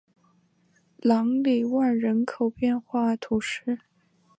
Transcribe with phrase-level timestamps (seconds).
[1.03, 3.81] 朗里万人口变化图示